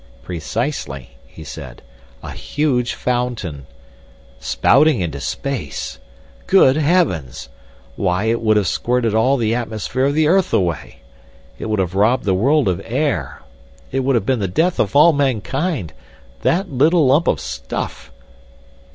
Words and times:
"Precisely," 0.23 1.11
he 1.27 1.43
said. 1.43 1.83
"A 2.23 2.31
huge 2.31 2.95
fountain—" 2.95 3.67
"Spouting 4.39 4.99
into 4.99 5.19
space! 5.19 5.99
Good 6.47 6.75
heavens! 6.75 7.49
Why, 7.95 8.23
it 8.23 8.41
would 8.41 8.57
have 8.57 8.65
squirted 8.65 9.13
all 9.13 9.37
the 9.37 9.53
atmosphere 9.53 10.05
of 10.05 10.15
the 10.15 10.25
earth 10.25 10.53
away! 10.55 11.01
It 11.59 11.67
would 11.69 11.77
have 11.77 11.93
robbed 11.93 12.23
the 12.23 12.33
world 12.33 12.67
of 12.67 12.81
air! 12.83 13.43
It 13.91 13.99
would 13.99 14.15
have 14.15 14.25
been 14.25 14.39
the 14.39 14.47
death 14.47 14.79
of 14.79 14.95
all 14.95 15.13
mankind! 15.13 15.93
That 16.41 16.71
little 16.71 17.05
lump 17.05 17.27
of 17.27 17.39
stuff!" 17.39 18.11